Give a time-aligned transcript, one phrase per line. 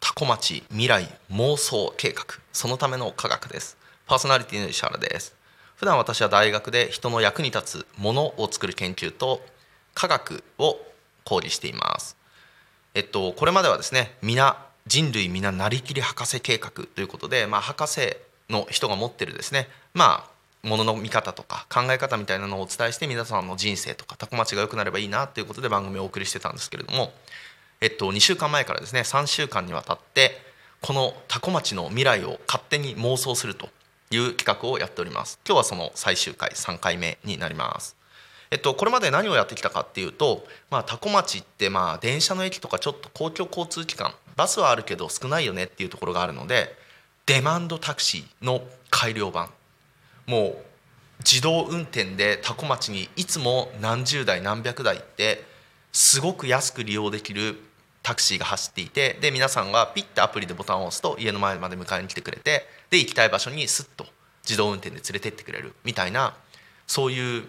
[0.00, 3.78] タコ町未来妄想計画そのための科学です。
[4.06, 5.34] パーソナリティの石原です。
[5.76, 9.40] 普段私は大学で人の役に立つものを作る研究と
[9.94, 10.76] 科学を
[11.24, 12.18] 講義しています。
[12.92, 14.58] えっとこれまではですね皆
[14.90, 18.16] 人類皆なりきり博士計画ということでまあ博士
[18.48, 20.28] の人が持ってるですねま
[20.64, 27.12] あものの見方とか考え方みたいなのをお伝えして皆さんの人生とかタコ町が良くなればいいなということで番組をお送りしてたんですけれども
[27.82, 30.32] えっと、2週間前からですね3週間にわたって
[30.82, 33.68] この多古町の未来を勝手に妄想すると
[34.10, 35.38] いう企画をやっております。
[35.46, 37.96] 今日はその最終回3回目になります。
[38.50, 46.74] えっと、これまで何をやってきたかっていうと、まあ、多古町ってまあ電車の駅とかちょっと公共交通機関バスはあるけど少ないよねっていうところがあるので
[47.26, 49.50] デマンドタクシーの改良版。
[50.26, 50.56] もう
[51.18, 55.44] 自動運転で多古町にいつも何十台何百台って
[55.92, 57.60] すごく安く利用できる
[58.02, 64.06] タクシーが走っていてで皆さんがピッてアプリでボタンを押すと家の前まで迎えに来てくれてで行きたい場所にスッと
[64.44, 66.34] 自動運転で連れてってくれるみたいな
[66.86, 67.44] そういう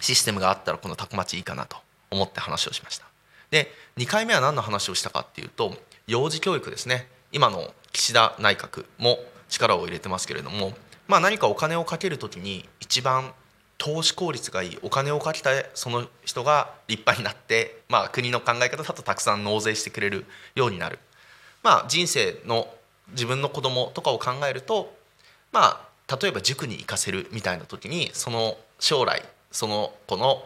[0.00, 1.76] システムがあったらこのタコ町いいかなと
[2.10, 3.13] 思って話をしました。
[3.54, 5.76] で2回目は何の話をしたかっていうと
[6.08, 7.06] 幼児教育ですね。
[7.30, 10.72] 今の岸田内閣も力を入れてますけれども、
[11.06, 13.32] まあ、何かお金をかける時に一番
[13.78, 20.98] 投資効率がいいお金をかけたその人が立派になって、まあ、国の考え方だとたくさん納税してくれるようになる、
[21.62, 22.66] まあ、人生の
[23.10, 24.92] 自分の子供とかを考えると、
[25.52, 30.42] まあ、例えば塾に行かせるみたいな時にその将来その子の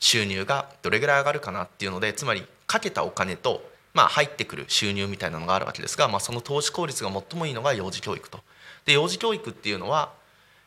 [0.00, 3.62] 収入がどれぐらい上がるかなっていうのでつまりかけたお金と、
[3.94, 8.40] まあ、入ってくる収入みたいなのがあるわけですが、まあ、その投資効率が最もいいのが幼児教育と。
[8.86, 10.12] で幼児教育っていうのは、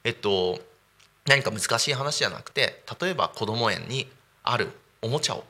[0.04, 0.59] えっと、
[1.26, 4.08] 何か難しい話じゃなくて例えば子ども園に
[4.44, 4.70] ある
[5.02, 5.44] おもちゃを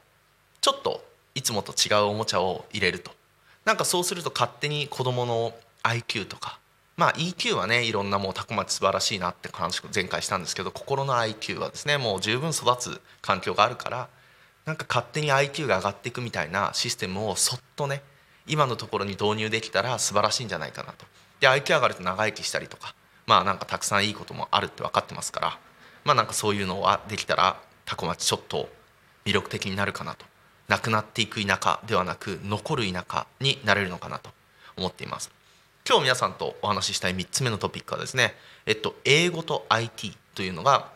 [0.62, 1.04] ちょっと
[1.36, 3.12] いつもと違うおもちゃを入れると
[3.66, 6.60] なんかそうすると勝手に子どもの IQ とか
[6.96, 14.10] まあ EQ はねいろんなもうタコ町素晴らしいなって話を前回したんですけど心の IQ はですねもう十分育つ環境があるから
[14.66, 18.02] なんか勝手に IQ が上がっていくみたいなシステムをそっとね
[18.48, 21.06] 今のところに導入できたら素晴らしいんじゃないかなと。
[21.40, 22.96] で IQ 上がると長生きしたりとか
[23.26, 25.60] まあなんかたくさんいいこともあるって分かってますから
[26.06, 28.70] まあなんかそういうのはできたらタコ町ちょっと
[29.26, 30.26] 魅力的になるかなと
[30.68, 34.30] なくなっていく田舎ではなく残る田舎になれるのかなと
[34.78, 35.32] 思っています
[35.86, 38.36] 今日皆さんとお話ししたい3つ目のトピックはですね、
[38.66, 40.90] えっと、英語と IT というのが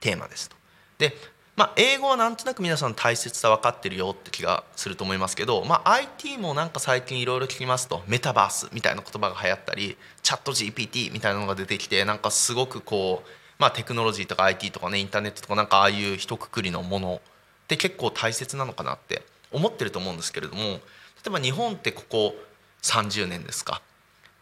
[0.00, 0.56] テーマですと。
[0.98, 1.14] で
[1.56, 13.28] まあ、英語はなんとなく皆さん大切さ分かってるよって気がすると思いますけど、まあ、IT もなんか最近いろいろ聞きますとメタバースみたいな言葉が流行ったりチャット GPT みたいなのが出てきてなんかすごくこう、
[13.58, 20.78] まあ、テクノロジーとか IT とかねインターネットとかなんかああいう一括りのものって結構大切なのかなって思ってると思うんですけれども例
[21.26, 22.36] えば日本ってここ
[22.82, 23.82] 30年ですか。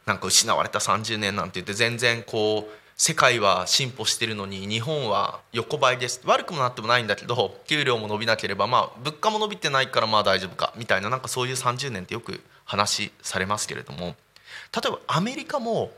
[0.07, 14.13] なんか失われた30年なんて言って全然こう世界は進歩してるのに日本は横ばいです悪くもなってもないんだけど給料も伸びなければまあ物価も伸びてないからまあ大丈夫かみたいななんかそういう30年ってよく話されますけれども例
[14.87, 15.91] えばアメリカも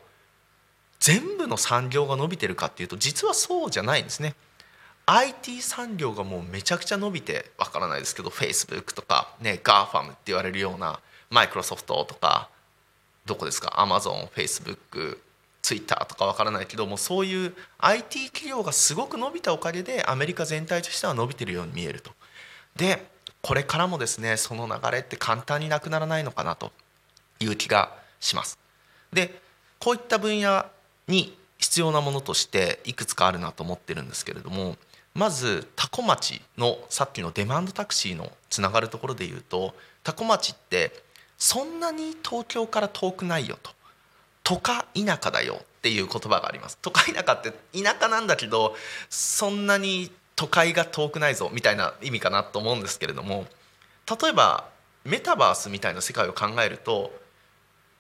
[0.99, 4.35] 全部の産業が伸びてるかっていうと実はそうじゃないんですね。
[5.07, 12.51] IT 産業がもうめちゃくちゃ伸びてわからないですけど Facebook とかね GAFAM って言われるようなマイクロソフトとか
[13.29, 15.19] どこですか？Amazon、Facebook
[15.63, 22.11] ツイッターとかわからないけどもそういう IT 企業がすごく伸びたおかげでアメリカ全体としては伸びてるように見えると。
[22.77, 23.07] で
[23.43, 26.73] これからもですねその流れって簡単になくならないのかなと
[27.41, 28.59] いう気がします。
[29.13, 29.41] で
[29.79, 30.65] こういった分野
[31.07, 34.77] に必要なものとしていくつかあるなと思ってるんですけれども
[35.15, 39.75] まず多古町のさっきのデマンドタクシーのつながるところで言うと
[40.05, 40.93] 多古町って
[41.39, 43.71] そんなに東京から遠くないよと。
[44.49, 48.75] 都か田舎だよっていう言葉があります都会田舎って田舎なんだけど
[49.11, 53.45] そんなに都会が遠くないぞみたいな意味かなと思うんですけれども
[54.23, 54.69] 例えば
[55.05, 57.13] メタバースみたいな世界を考えると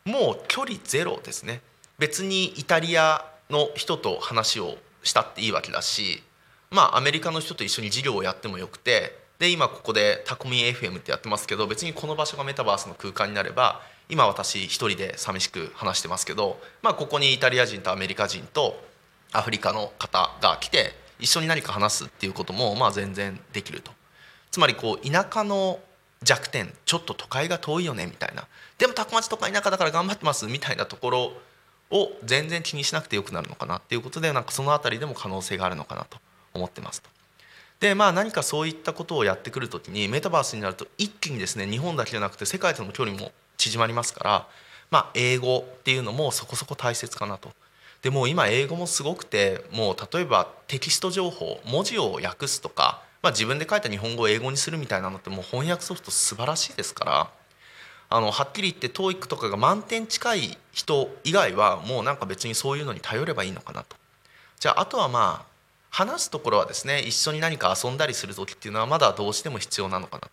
[0.06, 1.60] もう距離ゼロですね
[1.98, 6.22] 別にイタリアの人と話をしたっていいわけだし
[6.70, 18.82] まあアメリカの人と一緒に事業をやってもよくてで今ここでタコミ FM ってやってますけど別にこの場所がメタバースの空間になれば今私一人で寂しく話してますけど、まあ、ここにイタリア人とアメリカ人と
[19.32, 23.92] アフリカの方が来て一緒に何か話すっていうこともまあ全然できると
[24.50, 25.78] つまりこう田舎の
[26.22, 28.46] 弱点ちょっと都会が遠いよねみたいな
[28.78, 31.32] でもタコ町とか田舎だから頑張ってますみたいなところ
[31.90, 36.18] を全然気にしなくてよくなるのかなっていうことでなんかその辺りでも可能性があるのかなと
[36.54, 37.17] 思ってますと。
[37.80, 44.46] でまあ何かそういったことをやってくる時にメタバースになると一気にですね日本だけじゃなくて世界との距離も縮まりますから、
[44.90, 47.50] まあ、英語っていうのもそこそこ大切かなと。
[48.02, 57.30] でも今英語もすごくてもう例えばテキスト情報文字を訳すとか、まあ、自分で書いた日本語を英語にするみたいなのってもう翻訳ソフト素晴らしいですから
[58.10, 63.96] あのはっきり言って TOEIC とかが満点近い人以外はもうなんか別にそういうのに頼ればいいのかなと。
[64.60, 65.47] じゃああとはまあ
[65.90, 70.28] 話すところはですね一緒に何か遊んだりする時っていうのはまだどうしても必要なのかなと。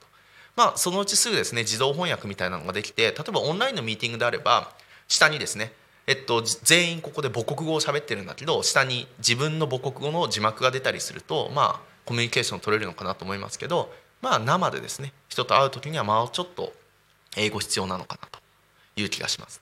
[0.55, 4.71] まあそのうちすぐですね自動翻訳みたいなのができて例えばオンラインのミーティングであれば
[5.07, 5.71] 下にですね
[6.07, 13.91] えっと、全員ここで母国語を喋ってるんだけど下に自分の母国語の字幕が出たりするとまあコミュニケーション取れるのかなと思いますけど
[14.21, 16.73] まあ生でですね人と会う時にはまあちょっと
[17.35, 18.39] 英語必要なのかなと
[18.95, 19.61] いう気がします。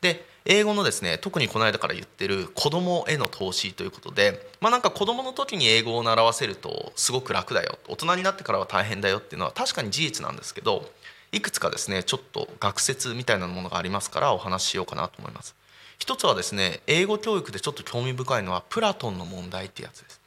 [0.00, 10.88] で英語のですね特にこの間から言ってる子供への投資ということでまあなんか子供の時に英語を習わせるとすごく楽だよ大人になってからは大変だよっていうのは確かに事実なんですけど
[11.32, 15.54] いくつかですねちょっと学説みたいなものがありますからお話ししようかなと思います。
[15.98, 20.20] 一つはですね英語教育でちょっと興味深いのはプラトンの問題ってやつです。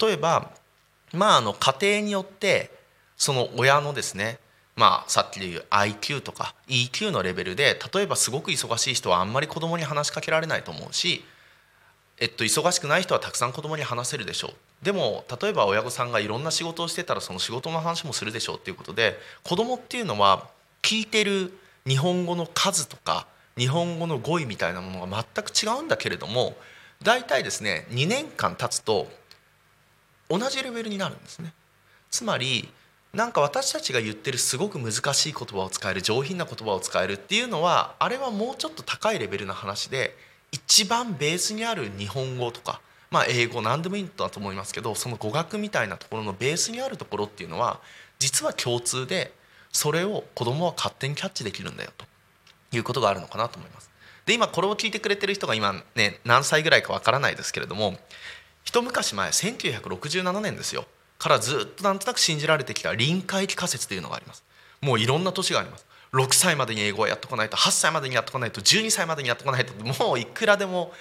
[0.00, 0.50] 例えば
[1.12, 2.70] まああの家庭によって
[3.16, 4.38] その親のですね
[4.76, 11.24] まあ、さっきで言う IQ とか EQ のレベルで例えばすごく忙しい人はあんまり子供に話しかけられないと思うし、
[12.18, 20.48] えっと、忙しくない人はたくさん子供に話せるでしょうでも例えば親御さんがいろんな仕事をしてたらその仕事の話もするでしょうっていうことで子供っていうのは
[20.82, 21.52] 聞いてる
[21.86, 23.26] 日本語の数とか
[23.56, 26.56] 日本語の語彙みたいなものが全く違うんだけれども
[27.02, 29.06] 大体ですね2年間経つと
[30.28, 31.52] 同じレベルになるんですね。
[32.10, 32.68] つまり
[33.14, 40.16] なんか私たちが言ってるすごく難しい言葉を使える上品な言葉を使えるっていうのはあれはもうちょっと高いレベルの話で
[40.50, 42.80] 一番ベースにある日本語とか、
[43.10, 47.80] まあ、英語何でもいいんだと思いますけどその語学みたいなところのベースにあるところっていうのは
[48.18, 49.32] 実は共通で
[49.72, 52.06] それを子供は勝手にキャッチできるんだよと
[52.76, 53.90] いうことがあるのかなと思います。
[54.26, 57.98] で今これを聞いてくれてる人が今ね何歳ぐらいかわからないですけれども
[58.64, 60.86] 一昔前1967年ですよ
[61.18, 64.44] からずっとなんとなく信じられてきた臨界期仮説というのがあります。
[64.80, 65.86] もういろんな年があります。
[66.12, 69.72] 6歳までに英語をやっとかないと8歳までにやっとかないと12歳までにやっとかないと
[70.06, 70.92] もういくらでも、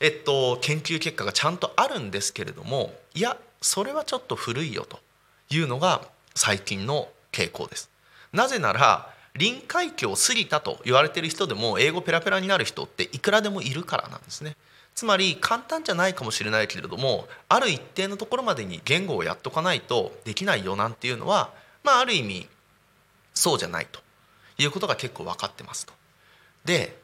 [0.00, 4.98] えっと、研究結果がちゃんとあるんですけれどもいやそれはちょっと古いよと
[5.50, 6.00] いうのが
[6.34, 7.90] 最近の傾向です。
[8.32, 14.56] なぜなら臨界期を過ぎたと言われている人でも英語ペラペラになる人っていくらでもいるからなんですね。
[14.94, 21.50] つまり簡単じゃないかもしれないけれどもある一定のところまでに言語をやっとかないとできないよなんていうのは
[21.82, 22.48] まあある意味
[23.34, 24.00] そうじゃないと
[24.58, 25.92] いうことが結構分かってますと。
[26.64, 26.96] で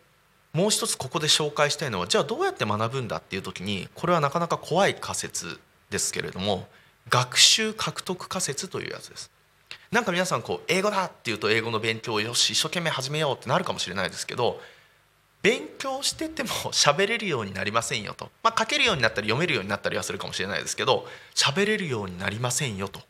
[0.52, 5.60] もう一つここで紹介したいのはじゃあどうやって学ぶんだっていう時にこれはなかなか怖い仮説
[5.90, 6.66] ですけれども
[7.08, 9.30] 学習獲得仮説というやつです。
[9.90, 14.60] なんか皆さんこう英語だっていうと英語の勉強をよし一生懸命始めようってなるかもしれないですけど
[15.42, 23.00] 勉強してても 喋れるようになりませんよと、まあ、書けるようになったり読めるようになったりはするかもしれないですけど喋れるようになりませんよと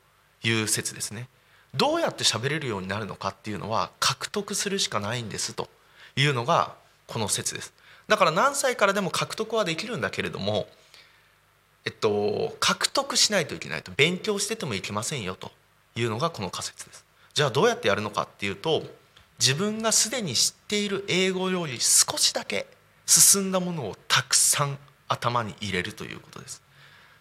[0.42, 1.28] いう説ですね。
[1.74, 5.68] どうやって喋れるようになるのかっていうのは獲得するしかないんですと
[6.16, 6.74] いうのが
[7.06, 7.72] この説です。
[8.08, 10.68] だから何歳からでも獲得はできるんだけれども、
[11.84, 15.52] えっと、獲得しないといけないと勉強しててもいけませんよと
[15.94, 17.04] いうのがこの仮説です。
[17.34, 18.82] じゃあどうやってやるのかっていうと
[19.40, 22.66] 自分がすでに知っている英語より少しだけ
[23.06, 24.78] 進んだものをたくさん
[25.08, 26.62] 頭に入れるということです。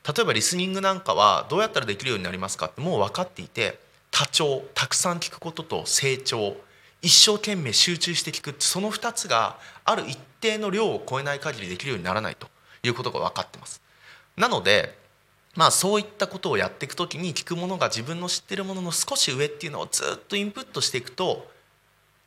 [0.05, 2.65] 例えばリスニングなんかはどうやったらできるようになりますか？
[2.65, 3.79] ってもう分かっていて
[4.11, 6.57] 多聴たくさん聞くことと成長
[7.01, 12.47] 一生懸命集中して聞くその2つがある一定の量を超えない限りできるようにならないと
[12.83, 13.81] いうことが分かってます。
[14.35, 14.97] なので
[15.55, 21.49] まあそういったことをやっていく時に聞くものが自分の知ってるものの少し上っていうのをずっとインプットしていくと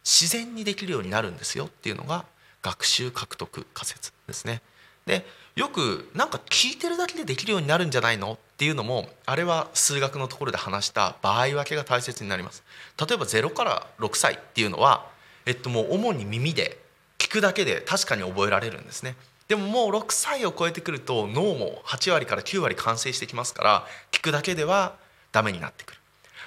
[0.05, 2.25] 自然にできるようになるんですよっていうのが
[2.63, 4.63] 学習獲得仮説ですね。
[5.07, 12.63] でよくなんか聞いてるだけでできるようになるんじゃないのっていうのもあれは数学のところで話した場合分けが大切になります。
[12.99, 15.07] 例えば0から6歳っていうのは、
[15.45, 16.79] えっと、もう主に耳で
[17.19, 19.15] 聞くだけで確かに覚えられるんですね。
[19.49, 24.95] でももう6歳を超えてくると脳も8割から9割完成してきますから聞くだけでは
[25.33, 25.99] ダメになってくる。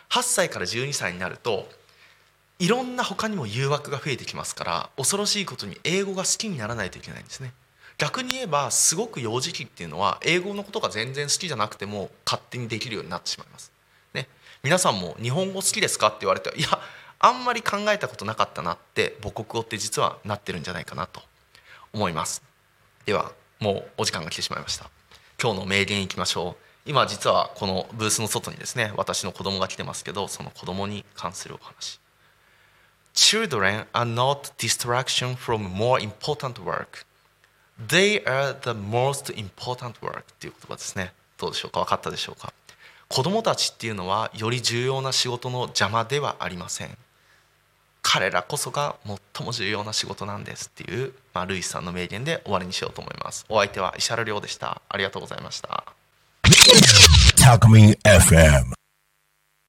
[0.10, 1.70] 8歳から12歳になると
[2.60, 7.54] いろんな他にも誘惑が増えてきますから恐ろしいことに英語が好きにならないといけないんですね。
[7.98, 13.72] 逆に言えばすごく幼児期っていうのは英語のことが全然好きじゃなくても勝手にできるようになってしまいます、
[14.14, 14.28] ね、
[14.64, 16.68] 皆さんも日本語好きですかって言われていや
[17.20, 21.22] あんまり考えたことなかったなって母国語って実はなってるんじゃないかなと
[21.94, 22.44] 思います。
[23.06, 24.90] ではもうお時間が来てしまいました。
[25.42, 26.90] 今日の名言いきましょう。
[26.90, 32.00] 今実はこのブースの外にですね私の子供が来てますけどその子供に関するお話。
[33.16, 37.06] Children are not distraction from more important work.
[37.88, 40.20] They are the most important work.
[40.20, 41.14] っていう言葉ですね。
[41.38, 41.80] どうでしょうか？
[41.82, 42.54] 分かったでしょうか？
[43.08, 46.98] 子供たちっていうのはより重要な仕事の邪魔ではありません。
[48.02, 48.96] 彼らこそが
[49.34, 53.46] 最も重要な仕事なんですっていう、まあ、ルイスさんの名言で終わりにしようと思います。
[53.50, 54.82] お相手は石原亮でした。
[54.88, 55.84] ありがとうございました。
[57.38, 58.75] Talk Me FM.